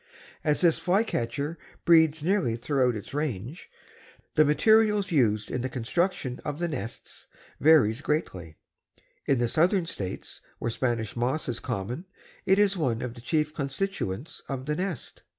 As 0.43 0.61
this 0.61 0.79
Flycatcher 0.79 1.59
breeds 1.85 2.23
nearly 2.23 2.55
throughout 2.55 2.95
its 2.95 3.13
range, 3.13 3.69
the 4.33 4.43
materials 4.43 5.11
used 5.11 5.51
in 5.51 5.61
the 5.61 5.69
construction 5.69 6.39
of 6.43 6.57
the 6.57 6.67
nests 6.67 7.27
varies 7.59 8.01
greatly. 8.01 8.55
In 9.27 9.47
southern 9.47 9.85
states 9.85 10.41
where 10.57 10.71
Spanish 10.71 11.15
moss 11.15 11.47
is 11.47 11.59
common 11.59 12.05
it 12.47 12.57
is 12.57 12.75
one 12.75 13.03
of 13.03 13.13
the 13.13 13.21
chief 13.21 13.53
constituents 13.53 14.41
of 14.49 14.65
the 14.65 14.75
nest. 14.75 15.21